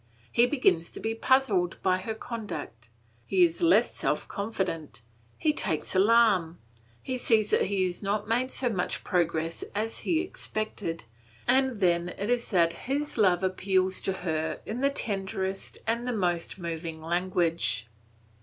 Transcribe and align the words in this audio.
He 0.31 0.47
begins 0.47 0.89
to 0.93 0.99
be 0.99 1.13
puzzled 1.13 1.79
by 1.83 1.99
her 1.99 2.15
conduct. 2.15 2.89
He 3.27 3.45
is 3.45 3.61
less 3.61 3.93
self 3.95 4.27
confident, 4.27 5.01
he 5.37 5.53
takes 5.53 5.93
alarm, 5.93 6.57
he 7.03 7.19
sees 7.19 7.51
that 7.51 7.65
he 7.67 7.83
has 7.83 8.01
not 8.01 8.27
made 8.27 8.49
so 8.51 8.67
much 8.69 9.03
progress 9.03 9.63
as 9.75 9.99
he 9.99 10.19
expected, 10.21 11.03
and 11.47 11.75
then 11.75 12.09
it 12.17 12.31
is 12.31 12.49
that 12.49 12.73
his 12.73 13.15
love 13.19 13.43
appeals 13.43 13.99
to 14.01 14.13
her 14.13 14.59
in 14.65 14.81
the 14.81 14.89
tenderest 14.89 15.77
and 15.85 16.05
most 16.19 16.57
moving 16.57 16.99
language. 16.99 17.87